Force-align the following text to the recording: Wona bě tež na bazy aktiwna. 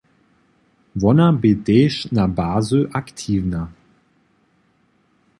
Wona 1.01 1.27
bě 1.41 1.53
tež 1.65 1.93
na 2.15 2.25
bazy 2.37 2.79
aktiwna. 3.01 3.63